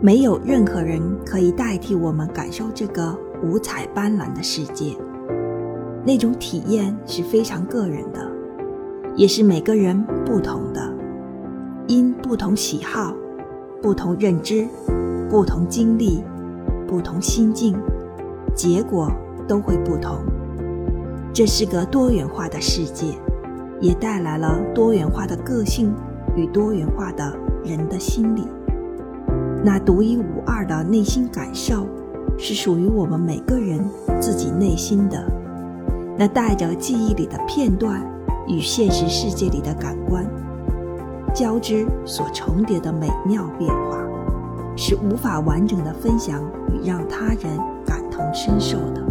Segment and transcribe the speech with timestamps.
[0.00, 4.96] 没有任何人可以代替我们感受这个五彩斑斓的世界。
[6.04, 8.30] 那种体验是非常个人的，
[9.16, 10.80] 也是每个人不同的，
[11.88, 13.12] 因不同喜好、
[13.82, 14.68] 不同认知、
[15.28, 16.22] 不同经历、
[16.86, 17.76] 不同心境，
[18.54, 19.10] 结果
[19.48, 20.18] 都会不同。
[21.34, 23.06] 这是个多元化的世界，
[23.80, 25.92] 也带来了多元化的个性
[26.36, 28.46] 与多元化的人的心理。
[29.64, 31.86] 那独一无二的内心感受，
[32.38, 33.84] 是属于我们每个人
[34.20, 35.22] 自己内心的。
[36.16, 38.02] 那带着记忆里的片段
[38.46, 40.26] 与现实世界里的感官
[41.34, 43.98] 交织所重叠的美妙变化，
[44.76, 49.02] 是无法完整的分享与让他人感同身受的。